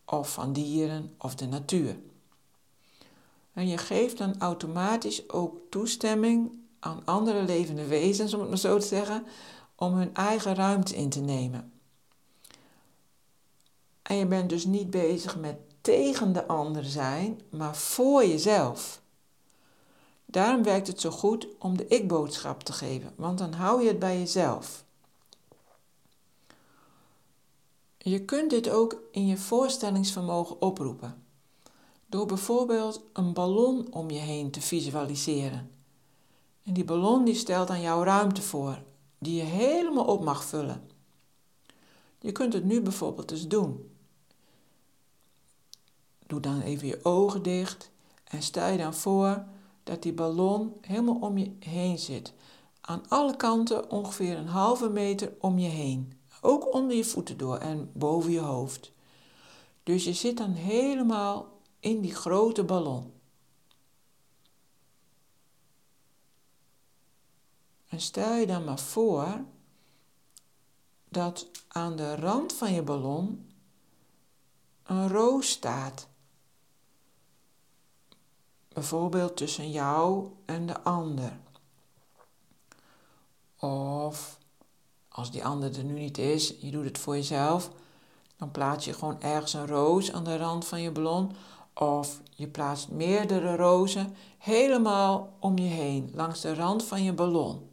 Of 0.06 0.34
van 0.34 0.54
dieren 0.54 1.16
of 1.18 1.36
de 1.36 1.48
natuur. 1.48 2.00
En 3.54 3.68
je 3.68 3.78
geeft 3.78 4.18
dan 4.18 4.40
automatisch 4.40 5.30
ook 5.30 5.58
toestemming 5.70 6.52
aan 6.80 7.02
andere 7.06 7.44
levende 7.44 7.86
wezens, 7.86 8.34
om 8.34 8.40
het 8.40 8.50
maar 8.50 8.58
zo 8.58 8.78
te 8.78 8.86
zeggen, 8.86 9.26
om 9.76 9.94
hun 9.94 10.14
eigen 10.14 10.56
ruimte 10.56 10.96
in 10.96 11.10
te 11.10 11.20
nemen. 11.20 11.72
En 14.02 14.16
je 14.16 14.26
bent 14.26 14.50
dus 14.50 14.66
niet 14.66 14.90
bezig 14.90 15.38
met 15.38 15.58
tegen 15.82 16.34
de 16.34 16.48
ander 16.48 16.86
zijn, 16.86 17.42
maar 17.50 17.76
voor 17.76 18.26
jezelf. 18.26 19.02
Daarom 20.26 20.64
werkt 20.64 20.88
het 20.88 21.02
zo 21.02 21.10
goed 21.10 21.48
om 21.60 21.78
de 21.78 21.88
ik-boodschap 21.88 22.64
te 22.64 22.74
geven, 22.74 23.14
want 23.16 23.38
dan 23.38 23.54
hou 23.54 23.82
je 23.82 23.88
het 23.88 24.00
bij 24.00 24.18
jezelf. 24.18 24.84
Je 27.98 28.26
kunt 28.26 28.50
dit 28.50 28.70
ook 28.70 29.02
in 29.12 29.28
je 29.28 29.38
voorstellingsvermogen 29.38 30.62
oproepen, 30.62 31.24
door 32.06 32.26
bijvoorbeeld 32.26 33.02
een 33.14 33.34
ballon 33.34 33.94
om 33.94 34.10
je 34.10 34.20
heen 34.20 34.52
te 34.52 34.62
visualiseren. 34.62 35.79
En 36.70 36.76
die 36.76 36.86
ballon 36.86 37.26
die 37.26 37.36
stelt 37.36 37.70
aan 37.70 37.82
jou 37.82 38.04
ruimte 38.04 38.42
voor, 38.42 38.82
die 39.20 39.36
je 39.36 39.44
helemaal 39.44 40.06
op 40.06 40.24
mag 40.24 40.44
vullen. 40.44 40.90
Je 42.20 42.32
kunt 42.32 42.54
het 42.54 42.64
nu 42.64 42.82
bijvoorbeeld 42.82 43.32
eens 43.32 43.48
doen. 43.48 43.92
Doe 46.28 46.40
dan 46.40 46.62
even 46.62 46.88
je 46.88 47.00
ogen 47.04 47.44
dicht 47.44 47.92
en 48.24 48.42
stel 48.42 48.68
je 48.68 48.78
dan 48.78 48.94
voor 48.94 49.44
dat 49.84 50.04
die 50.04 50.14
ballon 50.14 50.74
helemaal 50.82 51.20
om 51.20 51.38
je 51.38 51.52
heen 51.60 52.00
zit. 52.00 52.34
Aan 52.82 53.04
alle 53.08 53.36
kanten 53.36 53.92
ongeveer 53.92 54.38
een 54.38 54.48
halve 54.48 54.90
meter 54.90 55.34
om 55.40 55.60
je 55.60 55.70
heen. 55.70 56.14
Ook 56.42 56.74
onder 56.74 56.96
je 56.96 57.06
voeten 57.06 57.38
door 57.38 57.58
en 57.58 57.92
boven 57.94 58.32
je 58.32 58.40
hoofd. 58.40 58.92
Dus 59.84 60.04
je 60.04 60.14
zit 60.14 60.38
dan 60.38 60.52
helemaal 60.52 61.48
in 61.80 62.02
die 62.02 62.16
grote 62.16 62.64
ballon. 62.64 63.19
En 67.90 68.02
stel 68.02 68.36
je 68.36 68.48
dan 68.48 68.64
maar 68.64 68.80
voor 68.80 69.44
dat 71.10 71.48
aan 71.68 71.96
de 71.96 72.16
rand 72.16 72.54
van 72.54 72.74
je 72.74 72.82
ballon 72.82 73.52
een 74.84 75.08
roos 75.08 75.50
staat. 75.50 76.08
Bijvoorbeeld 78.74 79.38
tussen 79.38 79.72
jou 79.72 80.30
en 80.46 80.66
de 80.66 80.82
ander. 80.82 81.40
Of 83.60 84.38
als 85.08 85.32
die 85.32 85.46
ander 85.46 85.78
er 85.78 85.84
nu 85.84 85.94
niet 85.94 86.18
is, 86.18 86.56
je 86.60 86.72
doet 86.72 86.86
het 86.86 86.98
voor 86.98 87.16
jezelf, 87.16 87.70
dan 88.38 88.52
plaats 88.52 88.86
je 88.86 88.94
gewoon 88.94 89.22
ergens 89.22 89.54
een 89.54 89.68
roos 89.68 90.12
aan 90.12 90.24
de 90.24 90.38
rand 90.38 90.66
van 90.66 90.82
je 90.82 90.92
ballon. 90.92 91.32
Of 91.74 92.22
je 92.36 92.48
plaatst 92.48 92.90
meerdere 92.90 93.56
rozen 93.56 94.16
helemaal 94.38 95.38
om 95.40 95.58
je 95.58 95.68
heen, 95.68 96.12
langs 96.14 96.42
de 96.42 96.54
rand 96.54 96.84
van 96.84 97.04
je 97.04 97.14
ballon. 97.14 97.69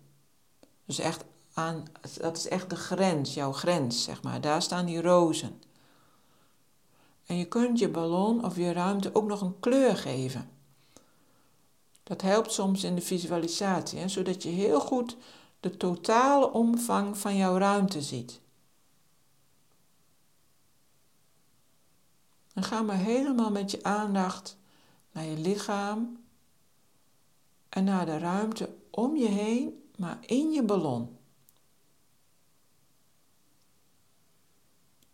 Dus 0.86 0.98
echt 0.98 1.24
aan, 1.52 1.84
dat 2.20 2.36
is 2.36 2.48
echt 2.48 2.70
de 2.70 2.76
grens, 2.76 3.34
jouw 3.34 3.52
grens, 3.52 4.04
zeg 4.04 4.22
maar. 4.22 4.40
Daar 4.40 4.62
staan 4.62 4.86
die 4.86 5.02
rozen. 5.02 5.62
En 7.26 7.36
je 7.36 7.44
kunt 7.44 7.78
je 7.78 7.88
ballon 7.88 8.44
of 8.44 8.56
je 8.56 8.72
ruimte 8.72 9.14
ook 9.14 9.26
nog 9.26 9.40
een 9.40 9.60
kleur 9.60 9.96
geven. 9.96 10.50
Dat 12.02 12.22
helpt 12.22 12.52
soms 12.52 12.84
in 12.84 12.94
de 12.94 13.00
visualisatie, 13.00 13.98
hè, 13.98 14.08
zodat 14.08 14.42
je 14.42 14.48
heel 14.48 14.80
goed 14.80 15.16
de 15.60 15.76
totale 15.76 16.52
omvang 16.52 17.18
van 17.18 17.36
jouw 17.36 17.56
ruimte 17.56 18.02
ziet. 18.02 18.40
En 22.54 22.62
ga 22.62 22.82
maar 22.82 22.98
helemaal 22.98 23.50
met 23.50 23.70
je 23.70 23.82
aandacht 23.82 24.56
naar 25.12 25.24
je 25.24 25.38
lichaam 25.38 26.24
en 27.68 27.84
naar 27.84 28.06
de 28.06 28.18
ruimte 28.18 28.74
om 28.90 29.16
je 29.16 29.28
heen, 29.28 29.85
maar 29.96 30.18
in 30.20 30.50
je 30.50 30.62
ballon. 30.62 31.16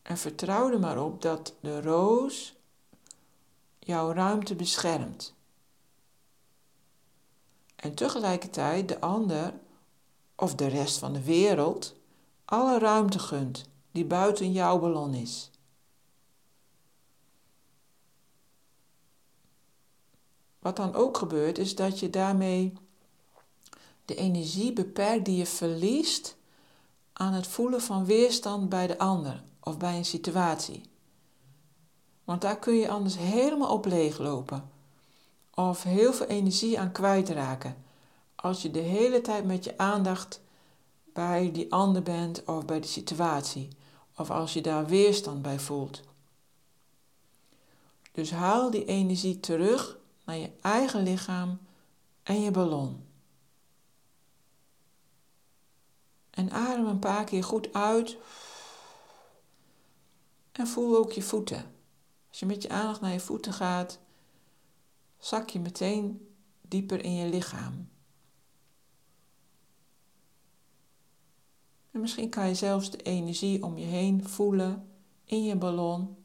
En 0.02 0.18
vertrouw 0.18 0.72
er 0.72 0.80
maar 0.80 1.04
op 1.04 1.22
dat 1.22 1.54
de 1.60 1.80
roos 1.80 2.54
jouw 3.78 4.12
ruimte 4.12 4.54
beschermt 4.54 5.34
en 7.82 7.94
tegelijkertijd 7.94 8.88
de 8.88 9.00
ander 9.00 9.54
of 10.34 10.54
de 10.54 10.66
rest 10.66 10.98
van 10.98 11.12
de 11.12 11.22
wereld 11.22 11.94
alle 12.44 12.78
ruimte 12.78 13.18
gunt 13.18 13.68
die 13.90 14.04
buiten 14.04 14.52
jouw 14.52 14.78
ballon 14.78 15.14
is. 15.14 15.50
Wat 20.58 20.76
dan 20.76 20.94
ook 20.94 21.16
gebeurt, 21.16 21.58
is 21.58 21.74
dat 21.74 22.00
je 22.00 22.10
daarmee 22.10 22.72
de 24.04 24.14
energie 24.14 24.72
beperkt 24.72 25.24
die 25.24 25.36
je 25.36 25.46
verliest 25.46 26.36
aan 27.12 27.32
het 27.32 27.46
voelen 27.46 27.80
van 27.80 28.04
weerstand 28.04 28.68
bij 28.68 28.86
de 28.86 28.98
ander 28.98 29.42
of 29.60 29.76
bij 29.78 29.96
een 29.96 30.04
situatie. 30.04 30.82
Want 32.24 32.40
daar 32.40 32.58
kun 32.58 32.74
je 32.74 32.88
anders 32.88 33.16
helemaal 33.18 33.72
op 33.72 33.86
leeglopen 33.86 34.70
of 35.54 35.82
heel 35.82 36.12
veel 36.12 36.26
energie 36.26 36.80
aan 36.80 36.92
kwijtraken. 36.92 37.76
Als 38.34 38.62
je 38.62 38.70
de 38.70 38.80
hele 38.80 39.20
tijd 39.20 39.44
met 39.44 39.64
je 39.64 39.78
aandacht 39.78 40.40
bij 41.12 41.52
die 41.52 41.72
ander 41.72 42.02
bent 42.02 42.44
of 42.44 42.64
bij 42.64 42.80
de 42.80 42.86
situatie. 42.86 43.68
of 44.16 44.30
als 44.30 44.52
je 44.52 44.60
daar 44.60 44.86
weerstand 44.86 45.42
bij 45.42 45.58
voelt. 45.58 46.00
Dus 48.12 48.30
haal 48.30 48.70
die 48.70 48.84
energie 48.84 49.40
terug 49.40 49.98
naar 50.24 50.36
je 50.36 50.50
eigen 50.60 51.02
lichaam 51.02 51.58
en 52.22 52.40
je 52.40 52.50
ballon. 52.50 53.11
En 56.32 56.50
adem 56.50 56.86
een 56.86 56.98
paar 56.98 57.24
keer 57.24 57.44
goed 57.44 57.72
uit. 57.72 58.16
En 60.52 60.66
voel 60.66 60.96
ook 60.96 61.12
je 61.12 61.22
voeten. 61.22 61.74
Als 62.28 62.40
je 62.40 62.46
met 62.46 62.62
je 62.62 62.68
aandacht 62.68 63.00
naar 63.00 63.12
je 63.12 63.20
voeten 63.20 63.52
gaat, 63.52 63.98
zak 65.18 65.50
je 65.50 65.60
meteen 65.60 66.28
dieper 66.60 67.04
in 67.04 67.14
je 67.14 67.28
lichaam. 67.28 67.90
En 71.90 72.00
misschien 72.00 72.28
kan 72.28 72.48
je 72.48 72.54
zelfs 72.54 72.90
de 72.90 73.02
energie 73.02 73.62
om 73.62 73.78
je 73.78 73.84
heen 73.84 74.28
voelen 74.28 74.90
in 75.24 75.44
je 75.44 75.56
ballon. 75.56 76.16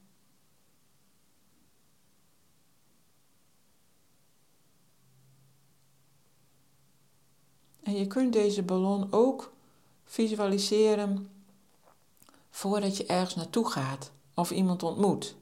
En 7.84 7.96
je 7.96 8.08
kunt 8.08 8.34
deze 8.34 8.64
ballon 8.64 9.12
ook 9.12 9.57
visualiseren 10.08 11.30
voordat 12.50 12.98
je 12.98 13.06
ergens 13.06 13.36
naartoe 13.36 13.72
gaat 13.72 14.12
of 14.34 14.52
iemand 14.52 14.84
ontmoet. 14.84 15.36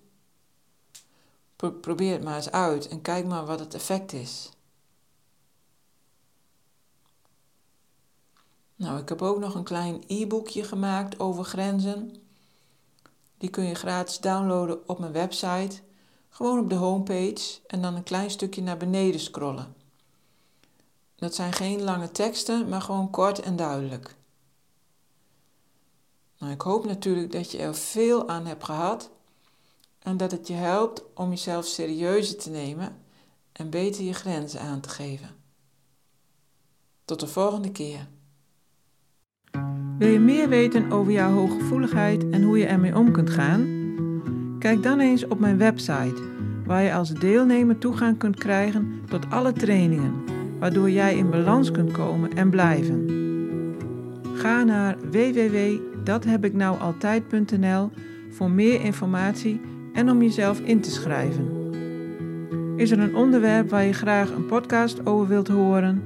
probeer 1.82 2.12
het 2.12 2.23
maar 2.23 2.36
eens 2.36 2.51
uit 2.51 2.88
en 2.88 3.01
kijk 3.01 3.25
maar 3.25 3.45
wat 3.45 3.60
het 3.60 3.73
effect 3.73 4.13
is. 4.13 4.49
Nou, 8.75 8.99
ik 8.99 9.10
heb 9.10 9.21
ook 9.21 9.39
nog 9.39 9.56
een 9.56 9.63
klein 9.63 10.04
e-boekje 10.08 10.63
gemaakt 10.63 11.19
over 11.19 11.43
grenzen. 11.43 12.15
Die 13.38 13.49
kun 13.49 13.63
je 13.63 13.75
gratis 13.75 14.19
downloaden 14.19 14.89
op 14.89 14.99
mijn 14.99 15.12
website. 15.12 15.82
Gewoon 16.30 16.60
op 16.60 16.69
de 16.69 16.75
homepage 16.75 17.60
en 17.67 17.82
dan 17.82 17.95
een 17.95 18.04
klein 18.04 18.30
stukje 18.30 18.62
naar 18.62 18.78
beneden 18.78 19.19
scrollen. 19.19 19.75
Dat 21.15 21.36
zijn 21.36 21.54
geen 21.54 21.82
lange 21.82 22.12
teksten, 22.12 22.69
maar 22.69 22.82
gewoon 22.82 23.10
kort 23.10 23.39
en 23.39 23.56
duidelijk. 23.56 24.15
Nou, 26.45 26.58
ik 26.58 26.63
hoop 26.63 26.86
natuurlijk 26.86 27.31
dat 27.31 27.51
je 27.51 27.58
er 27.58 27.75
veel 27.75 28.29
aan 28.29 28.45
hebt 28.45 28.63
gehad 28.63 29.12
en 29.99 30.17
dat 30.17 30.31
het 30.31 30.47
je 30.47 30.53
helpt 30.53 31.03
om 31.13 31.29
jezelf 31.29 31.65
serieuzer 31.65 32.38
te 32.38 32.49
nemen 32.49 32.95
en 33.51 33.69
beter 33.69 34.03
je 34.03 34.13
grenzen 34.13 34.60
aan 34.60 34.79
te 34.79 34.89
geven. 34.89 35.29
Tot 37.05 37.19
de 37.19 37.27
volgende 37.27 37.71
keer. 37.71 38.08
Wil 39.97 40.10
je 40.10 40.19
meer 40.19 40.49
weten 40.49 40.91
over 40.91 41.12
jouw 41.12 41.31
hooggevoeligheid 41.31 42.29
en 42.29 42.43
hoe 42.43 42.58
je 42.58 42.65
ermee 42.65 42.95
om 42.95 43.12
kunt 43.12 43.29
gaan? 43.29 43.84
Kijk 44.60 44.84
dan 44.84 44.99
eens 44.99 45.27
op 45.27 45.39
mijn 45.39 45.58
website, 45.58 46.31
waar 46.65 46.84
je 46.84 46.93
als 46.93 47.10
deelnemer 47.10 47.77
toegang 47.77 48.17
kunt 48.17 48.36
krijgen 48.36 49.01
tot 49.10 49.29
alle 49.29 49.53
trainingen, 49.53 50.23
waardoor 50.60 50.89
jij 50.89 51.17
in 51.17 51.29
balans 51.29 51.71
kunt 51.71 51.91
komen 51.91 52.34
en 52.34 52.49
blijven. 52.49 53.13
Ga 54.36 54.63
naar 54.63 54.97
www.dathebiknoualtijd.nl 56.05 57.91
voor 58.29 58.49
meer 58.49 58.81
informatie 58.81 59.61
en 59.93 60.09
om 60.09 60.21
jezelf 60.21 60.59
in 60.59 60.81
te 60.81 60.91
schrijven. 60.91 61.63
Is 62.75 62.91
er 62.91 62.99
een 62.99 63.15
onderwerp 63.15 63.69
waar 63.69 63.85
je 63.85 63.93
graag 63.93 64.31
een 64.31 64.45
podcast 64.45 65.05
over 65.05 65.27
wilt 65.27 65.47
horen? 65.47 66.03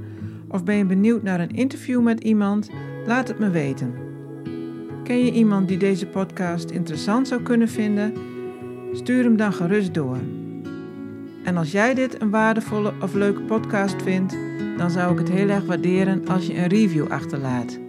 Of 0.48 0.64
ben 0.64 0.76
je 0.76 0.86
benieuwd 0.86 1.24
naar 1.24 1.40
een 1.40 1.56
interview 1.56 2.02
met 2.02 2.20
iemand? 2.20 2.70
Laat 3.06 3.28
het 3.28 3.40
me 3.40 3.50
weten. 3.50 3.94
Ken 5.04 5.26
je 5.26 5.32
iemand 5.32 5.68
die 5.68 5.78
deze 5.78 6.08
podcast 6.08 6.70
interessant 6.70 7.28
zou 7.28 7.42
kunnen 7.42 7.70
vinden? 7.70 8.14
Stuur 8.94 9.24
hem 9.24 9.38
dan 9.38 9.54
gerust 9.54 9.94
door. 9.94 10.18
En 11.44 11.58
als 11.58 11.72
jij 11.72 11.94
dit 11.94 12.22
een 12.22 12.30
waardevolle 12.30 12.94
of 13.02 13.14
leuke 13.14 13.42
podcast 13.42 14.02
vindt, 14.02 14.38
dan 14.78 14.92
zou 14.92 15.12
ik 15.14 15.20
het 15.20 15.30
heel 15.30 15.50
erg 15.50 15.66
waarderen 15.66 16.28
als 16.28 16.48
je 16.48 16.58
een 16.58 16.68
review 16.68 17.08
achterlaat. 17.08 17.89